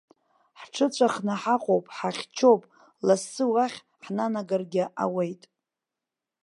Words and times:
Ҳҽыҵәахны 0.59 1.33
ҳаҟоуп, 1.41 1.85
ҳахьчоуп, 1.95 2.61
лассы 3.05 3.43
уахь 3.53 3.79
ҳнанагаргьы 4.03 4.83
ауеит. 5.03 5.43